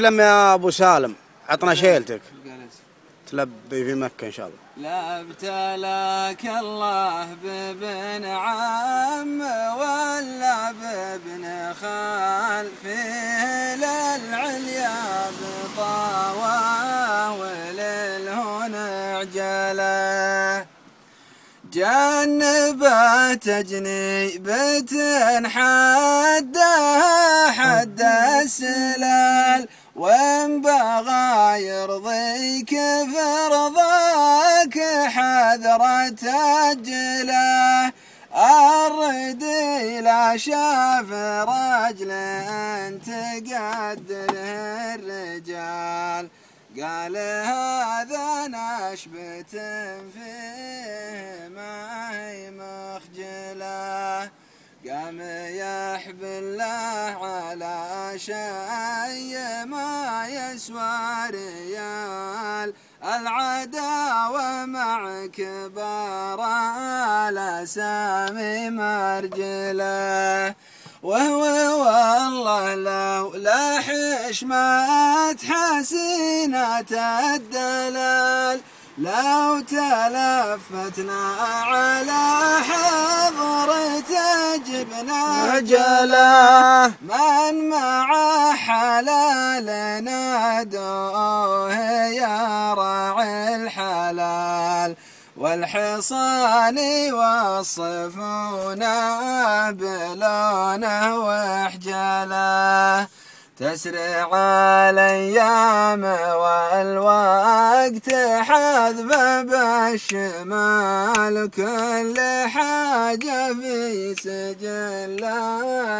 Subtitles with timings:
[0.00, 1.14] لما يا أبو سالم
[1.48, 2.20] عطنا شيلتك.
[3.30, 4.58] تلبي في مكة إن شاء الله.
[4.76, 9.40] لا ابتلاك الله بابن عم
[9.80, 12.96] ولا بابن خال في
[13.76, 14.96] للعليا
[15.40, 16.56] بطاوة
[17.40, 20.66] وللهنا عجله
[21.72, 24.86] جنبة تجنيبة
[25.44, 28.02] حدها حد
[28.44, 29.68] السلال.
[30.00, 32.70] وان بغى يرضيك
[33.14, 36.22] فرضاك حذرة
[36.70, 37.92] أجله
[38.86, 41.12] الردي لا شاف
[41.52, 42.10] رجل
[43.06, 46.28] تقدره الرجال.
[46.80, 47.16] قال
[47.52, 49.52] هذا نشبة
[50.14, 54.30] فيه ما هي مخجلة.
[54.88, 55.20] قام
[56.00, 62.72] يحب الله على شيء ما يسوى ريال.
[63.04, 66.40] العداوة مع كبار
[67.28, 70.54] الأسامي مرجلة.
[71.02, 71.42] وهو
[71.84, 76.90] والله لو لا حشمة حسينة
[77.34, 78.60] الدلال.
[78.98, 82.29] لو تلفتنا على
[84.56, 88.08] جبنا جلا من مع
[88.52, 89.66] حلال
[90.04, 91.74] نادوه
[92.06, 94.96] يا راعي الحلال
[95.36, 98.90] والحصان يوصفونه
[99.70, 103.08] بلونه وحجله.
[103.60, 104.30] تسرع
[104.90, 106.04] الأيام
[106.42, 108.08] والوقت
[108.40, 109.10] حذف
[109.50, 112.16] بالشمال كل
[112.48, 115.24] حاجة في سجل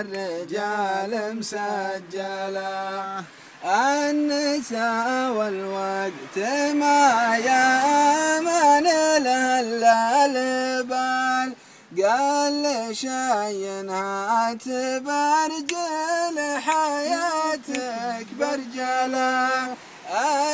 [0.00, 3.24] الرجال مسجلة.
[3.64, 6.38] النساء والوقت
[6.74, 7.36] ما
[12.02, 13.08] قال شي
[13.88, 14.68] هات
[15.06, 19.76] برجل حياتك برجله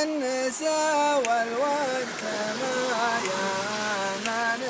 [0.03, 2.23] النساء والوقت
[2.61, 4.63] ما يامن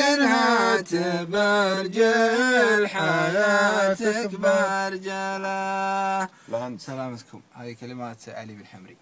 [0.00, 0.94] هات
[1.24, 6.28] برجل حياتك برجله
[6.78, 7.40] سلامتكم.
[7.54, 8.96] هذه كلمات علي بن حمري.